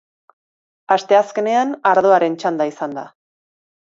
[0.95, 3.07] Asteazkenean, ardoaren txanda izan da.